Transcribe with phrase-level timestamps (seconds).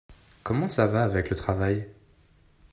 [0.41, 1.87] Comment ça va avec le travail?